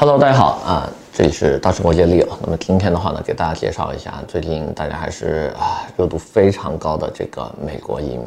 [0.00, 2.24] Hello，大家好啊，这里是大生活接力。
[2.42, 8.26] 那么今天的话呢，给大家介绍一下最近大家还是啊热度非常高的这个美国移民。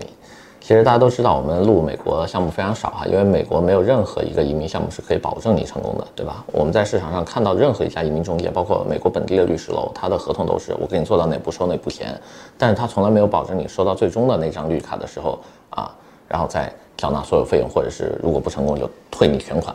[0.59, 6.43] 其实大家都知道，我们录美国项目非常少哈，因为美国没有任何一个移民项目是可以保证你成功的，对吧？
[6.51, 12.19] 我们在市场上看到任何一家移民中介，包括美国本地的律师楼，他的合同都是我给你做到哪步收哪步钱，
[12.57, 15.89] 但是他从来没有保证你收到最终的那张绿卡的时候啊，
[16.27, 19.73] 然后再缴纳所有费用，或者是如果不成功就退你全款。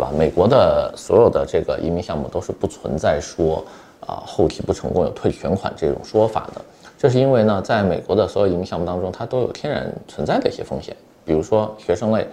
[0.00, 0.10] 对吧？
[0.16, 3.62] 美国的所有的这个移民项目都是不存在说
[4.00, 6.62] 啊后期不成功有退全款这种说法的。
[6.96, 10.96] 这是因为呢，在美国的所有移民项目当中，它都有天然存在的一些风险。
[11.22, 12.26] 比如说学生类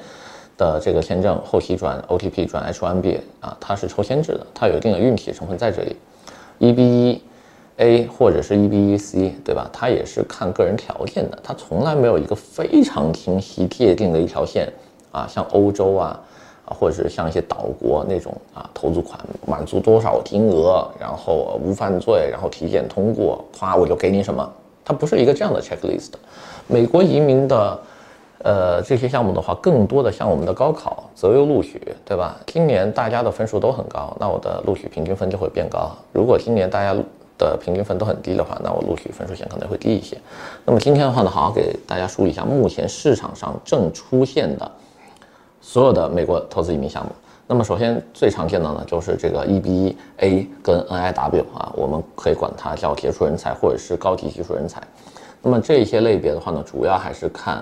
[0.57, 5.97] 的这个签证后期转 OTP 转 H1B 啊，它是抽签制的，它有一定的运气成分在这里。
[6.59, 9.69] EB1A 或者是 EB1C，对吧？
[9.73, 14.71] 它也是看个人条件的，它从来没有一个非常清晰界定的一条线
[15.11, 16.17] 啊，像欧洲啊。
[16.69, 24.47] 或者是像一些岛国那种啊，投资款满足多少金额，然后无犯罪，然后体检通过，咵我就给你什么，
[24.83, 26.11] 它不是一个这样的 checklist。
[26.67, 27.79] 美国移民的，
[28.43, 32.37] 呃，这些项目的话，更多的像我们的高考择优录取，对吧？
[32.45, 35.91] 今年大家的分数都很高，那我的录取平均分就会变高。
[36.11, 36.93] 如果今年大家
[37.37, 40.17] 的平均分都很低的话，那我录取分数线可能会低一些。
[40.65, 44.69] 那么今天的话呢，好好给大家梳理一下目前市场上正出现的。
[45.67, 47.11] 所有的美国投资移民项目，
[47.45, 54.81] 那么首先最常见的呢，就是这个 EB-A 跟 NIW 啊，我们可以管它叫杰出人才或者是高级技术人才。
[55.41, 57.61] 那么这些类别的话呢，主要还是看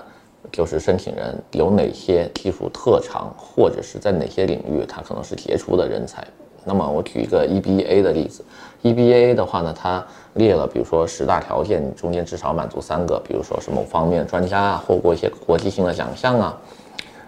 [0.52, 6.24] 就是申请人有哪些技术特长，或者是在哪些领域他可能是杰出的人才。
[6.64, 8.46] 那么我举一个 EB-A 的例子
[8.84, 16.56] ，EB-A 的话呢，它列了比如说十大条件，中间至少满足三个，比如说是某方面专家啊，获过一些国际性的奖项啊。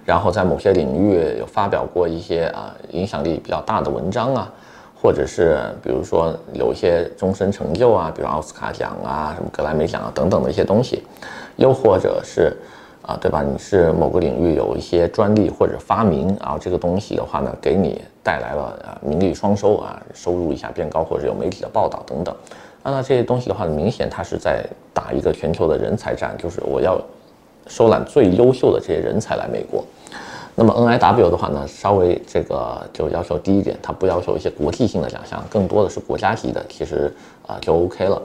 [0.07, 4.49] 然后在某些领域有发表过一些啊影响力比较大的文章啊，
[4.95, 11.03] 或者是比如说有一些终身成就啊，比如奥斯卡奖啊、什么格莱美奖啊等等的一些东西，
[11.57, 12.55] 又或者是
[13.01, 13.43] 啊，对吧？
[13.43, 22.33] 你是某个领域有一些专利或者发明，啊这个东西的话呢，给你带来了啊名利双收啊，收入一下变高，或者有媒体的报道等等。
[22.81, 26.97] 那这些东西的话呢，明显它是在打一个全球的人才战，就是我要
[27.67, 29.83] 收揽最优秀的这些人才来美国。
[30.59, 37.13] 那么 NIW 的话呢，稍微这个就要求低一点，它不要求一些国际性的奖项，更多的是国家级的，其实
[37.45, 38.19] 啊就 OK 了。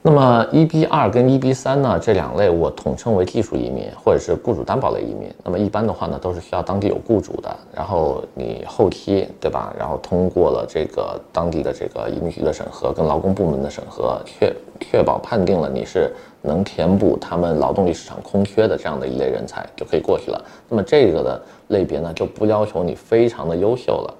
[0.00, 5.28] 那么 EB 二跟 EB 三呢，这两类我统称为技术移民或者是雇主担保类移民。
[5.44, 9.74] 那么一般的话呢，都是需要当地有雇主的，然后你后期对吧？
[9.78, 16.14] 然后通过了这个当地的这个移民局的审核跟劳工部门的审核，确确保判定了你是
[16.46, 20.44] 能填补他们劳动力市场空缺的这样的一类人才，就可以过去了。
[20.68, 24.14] 那么这个的类别呢，就不要求你非常的优秀了。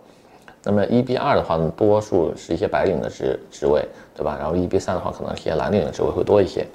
[0.63, 4.37] 那么 EB 二的话呢，多数是一些白领的职职位，对吧？
[4.39, 6.67] 然后 EB 三的话，可能一些蓝领的职位会多一些。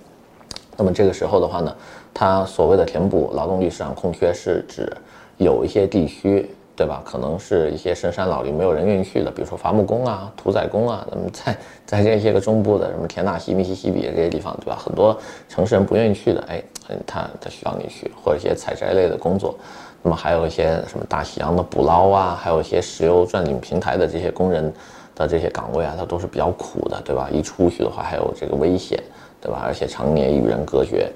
[0.78, 1.76] 那么这个时候的话呢，
[2.14, 4.90] 它所谓的填补劳动力市场空缺，是指
[5.36, 7.04] 有一些地区，对吧？
[7.06, 11.06] 可能是一些深山老林，没有人愿意去的，比如说伐木工啊、屠宰工啊。
[11.12, 14.76] 那么在在这些个中部的什么田纳西、密西西比这些地方，对吧？
[14.84, 15.16] 很多
[15.48, 16.64] 城市人不愿意去的，哎，
[17.06, 19.56] 他他需要你去，或者一些采摘类的工作。
[20.02, 24.74] 那么还有一些什么大西洋的捕捞啊，还有一些石油钻井平台的这些工人
[25.14, 27.30] 的这些岗位啊，它都是比较苦的，对吧？
[27.32, 29.00] 一出去的话还有这个危险，
[29.40, 29.62] 对吧？
[29.64, 31.12] 而且常年与人隔绝，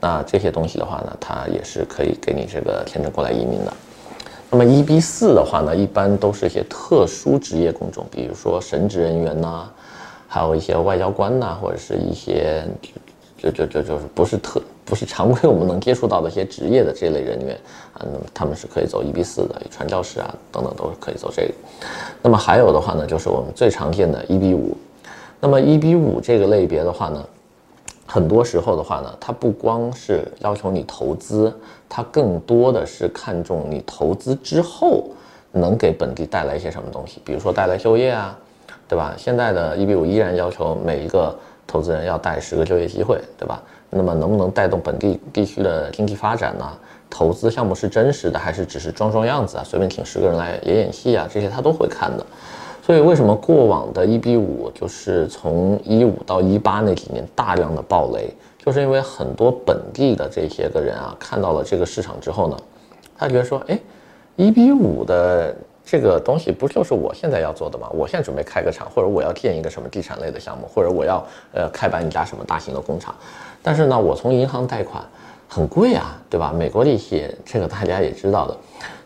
[0.00, 3.72] 那这些东西的话呢，它也是可以给你这个签证过来移民的。
[4.50, 9.68] 那么 EB 四的话呢，一般都是一些特殊职业工种，比如说神职人员呐，
[10.26, 12.64] 还有一些外交官呐，或者是一些
[13.36, 14.60] 就就就就是不是特。
[14.86, 17.54] 不是常规我们能接触到的一些职业的这类人员
[17.92, 21.52] 啊，那么他们是可以走 EB 四的，传教士啊等等都是可以走这个。
[22.22, 24.74] 那么还有的话呢，就是我们最常见的 EB 五。
[25.40, 27.22] 那么 EB 五这个类别的话呢，
[28.10, 31.52] 很多时候的话呢，它不光是要求你投资，
[31.90, 35.04] 它更多的是看重你投资之后
[35.52, 38.34] 能给本地带来一些什么东西，比如说带来就业啊，
[38.88, 39.14] 对吧？
[39.18, 43.62] 现在的 EB 五依然要求每一个投资人要带十个就业机会，对吧？
[43.90, 46.66] 那么能不能带动本地地区的经济发展呢？
[47.10, 49.64] 投资项目是真实的还是只是装装样子啊？
[49.64, 51.28] 随便请十个人来演演戏啊？
[51.30, 52.24] 这些他都会看的。
[52.88, 62.56] 所以为什么过往的一比五就是从一五到一八那几年大量的暴雷，就是因为很多本地的这些个人啊看到了这个市场之后呢，
[63.14, 63.78] 他觉得说，哎
[64.36, 65.54] 一比五的。
[65.90, 67.88] 这个东西不就是我现在要做的吗？
[67.94, 73.14] 我现在准备开个厂，或者我要建一个什么地产类的项目，或者我要呃开办一家什么大型的工厂。
[73.62, 75.02] 但是呢，我从银行贷款
[75.48, 76.52] 很贵啊，对吧？
[76.54, 78.54] 美国利息这个大家也知道的，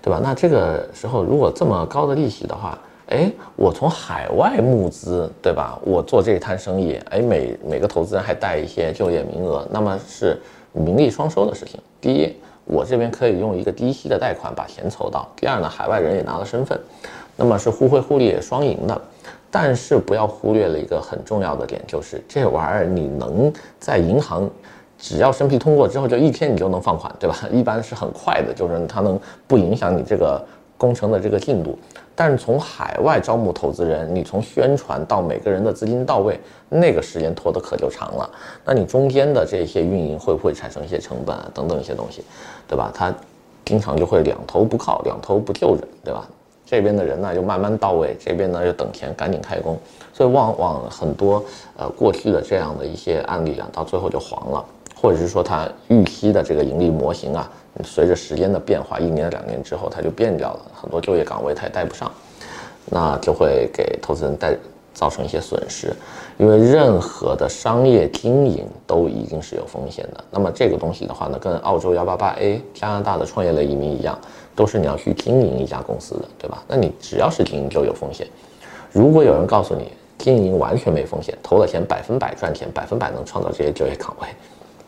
[0.03, 0.21] 对吧？
[0.21, 2.77] 那这个时候如果这么高的利息的话，
[3.13, 5.79] 哎，我从海外募资，对吧？
[5.85, 10.41] 我做这一摊生意，哎，每每个投资人还带一些就业名额，那么是
[10.73, 11.79] 名利双收的事情。
[12.01, 16.81] 第一，我这边可以用一个低息的贷款把钱筹到；第二呢，海外人也拿了身份，
[17.37, 18.99] 那么是互惠互利双赢的。
[19.51, 24.49] 但是不要忽略了一个很重要的点，就是这玩意儿你能在银行，
[24.97, 27.37] 只要审批通过之后，就一天你就能放款，对吧？
[27.53, 30.43] 一般是很快的，就是它能不影响你这个
[30.79, 31.79] 工程的这个进度。
[32.15, 36.39] 但是从海外招募投资人，你从宣传到每个人的资金到位，
[36.69, 38.31] 那个时间拖得可就长了。
[38.65, 41.51] 那你中间的这些运营会不会产生一些成本啊？
[41.55, 42.23] 等等一些东西，
[42.69, 42.91] 对吧？
[42.95, 43.15] 他
[43.65, 46.29] 经常就会两头不靠，两头不就着，对吧？
[46.65, 49.79] 这边的人呢就慢慢到位，这边呢就等钱赶紧开工，
[50.13, 51.43] 所以往往很多
[51.77, 54.65] 呃过去的这样的一些案例啊，到最后就黄了，
[55.03, 57.51] 或者是说它预期的这个盈利模型啊，
[57.85, 62.09] 随着时间的变化，一年两年之后它就变掉了，很多就业岗位它也带不上，
[62.87, 64.57] 那就会给投资人带
[64.95, 65.93] 造成一些损失，
[66.39, 70.23] 因为任何的商业经营都一定是有风险的。
[70.31, 74.17] 那么这个东西的话呢，跟澳洲幺八八 A 加拿大的创业类移民一样。
[74.55, 76.63] 都是你要去经营一家公司的，对吧？
[76.69, 78.27] 那你只要是经营就有风险。
[78.93, 84.29] 如果有人告诉你经营完全没风险，投了钱百分百赚钱，百分百能创造这些就业岗位，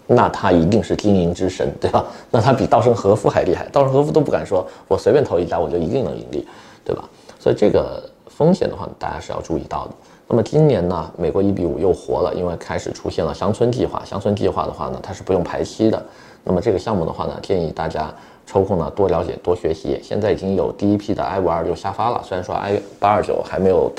[0.06, 2.04] 那他一定是经营之神，对吧？
[2.30, 6.46] 那他比稻盛和夫还厉害，稻盛和夫都不敢说我随便投一家我就一定能盈利，
[6.84, 7.08] 对吧？
[7.38, 9.92] 所以这个风险的话，大家是要注意到的。
[10.28, 14.02] 那么今年呢，美国一比五又活了，因为开始出现了乡村计划。
[14.04, 16.02] 乡村计划的话呢，它是不用排期的。
[16.42, 18.12] 那么这个项目的话呢，建议大家。
[18.46, 19.98] 抽空呢，多了解多学习。
[20.02, 23.90] 现在已经有第一批的 I 五二六下发了，虽然说 I 八二九还没有，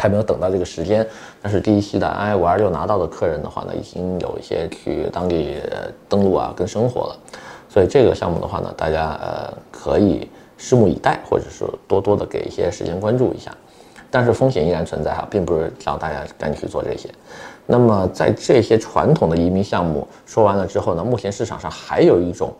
[0.00, 1.04] 还没有等到这个时间，
[1.42, 5.56] 但是第一期的 I 五二六拿到的客人的话呢，已经有一些去当地
[6.08, 7.16] 登陆啊，跟生活了。
[7.68, 13.52] 所以这个项目的话呢，大家呃可以拭目以待，或者是多多的给一些时间关注一下。
[14.10, 17.10] 但是风险依然存在哈，并不是叫大家赶紧去做这些。
[17.66, 22.54] 那么在这些传统的移民项目说完了之后呢，目前市场上还有一种。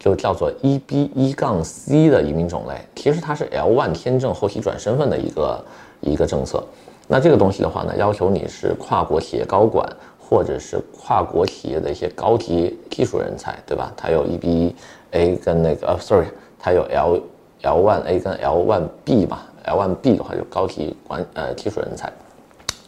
[0.00, 5.60] 就叫做 EB 一杠 C 的移民种类，其实它是 L1 签证后期转身份的一个
[6.00, 6.62] 一个政策。
[7.06, 13.92] 那这个东西的话呢，要求你是跨国企业高管或者是跨国企业的一些高级技术人才，对吧？
[13.96, 16.26] 它有 EB-A 跟那个呃，sorry，
[16.58, 17.20] 它有 L
[17.62, 22.12] L one A 跟 L one B 吧？L one B 的话就高级管呃技术人才。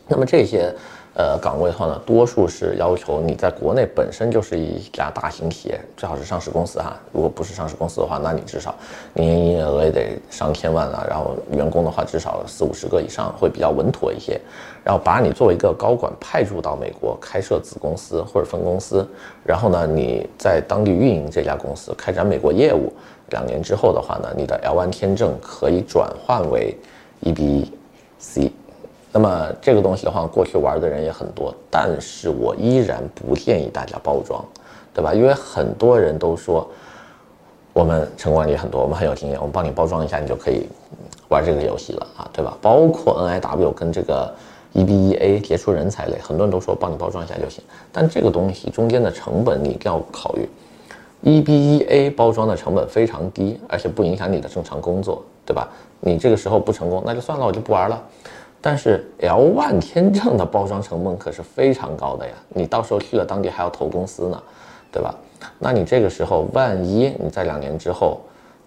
[0.07, 0.75] 那么这些。
[1.21, 6.97] 呃，岗位的话呢，多数是要求你在国内本身就是一家大型企业，最好是上市公司哈。
[7.13, 8.75] 如果不是上市公司的话，那你至少
[9.13, 11.05] 年营业额也得上千万啊。
[11.07, 14.41] 然后员工的话至少四五十个以上会比较稳妥一些。
[14.83, 19.07] 然后把你作为一个高管派驻到美国开设子公司或者分公司，
[19.45, 22.91] 然后呢你在当地运营这家公司，开展美国业务。
[23.29, 26.75] 两年之后的话呢，你的 L1 签证可以转换为
[27.23, 28.51] EB-C。
[29.13, 34.45] 那么这个东西的话，过去玩的人也很多，但是我依然不建议大家包装，
[34.95, 35.13] 对吧？
[35.13, 36.69] 因为很多人都说
[37.73, 40.67] 我们成功案例很多，我们很有经验，我们帮你包装一下，你就可以
[41.29, 42.57] 玩这个游戏了啊，对吧？
[42.63, 44.33] 包括 NIW 跟这个
[44.75, 50.49] EB1A 杰出人才类，很多人都说帮你包装一下就行，但这个东西中间的成本你一定要考虑。
[51.25, 55.69] EB1A 包装的成本非常低，而且不影响你的正常工作，对吧？
[55.99, 58.01] 你这个时候不成功，那就算了，我就不玩了。
[58.63, 64.43] 但是 L 万签证的包装成本可是非常高的呀，你到时候去了当地还要投公司呢，
[64.93, 65.15] 对吧？
[65.59, 68.21] 那你这个时候万一你在两年之后，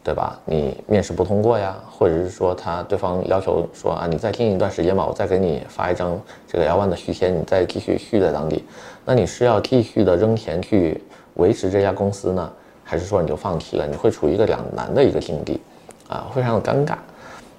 [0.04, 0.40] 对吧？
[0.46, 8.66] 你面试不通过呀，或者是说他对方要求说啊，你再经营一段时间吧，我再给你发一张这个 L 万的续签，你再继续续在当地，
[9.06, 11.04] 那你是要继续的扔钱去
[11.36, 12.52] 维持这家公司呢，
[12.84, 13.86] 还是说你就放弃了？
[13.86, 15.62] 你会处于一个两难的一个境地，
[16.08, 16.96] 啊，非常的尴尬，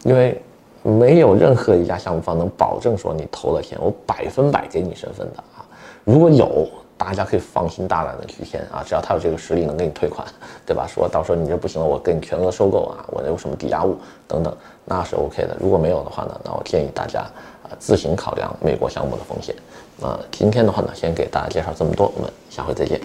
[0.03, 0.43] 因为。
[0.85, 5.65] 没有任何一家项目方能保证说你投了钱，我百分百给你身份的啊。
[6.05, 10.27] 如果有，大家可以放心大胆的去签啊，只要他有这个实力能给你退款，
[10.67, 10.87] 对吧？
[10.87, 13.97] 说到时候你这不行了，我给你全额收购啊，我有什么抵押物
[14.29, 15.57] 等等，那是 OK 的。
[15.59, 17.21] 如果没有的话呢，那我建议大家
[17.63, 19.57] 啊自行考量美国项目的风险。
[19.99, 23.01] 那今天的话呢，先给大家介绍这么多，我们下回再见。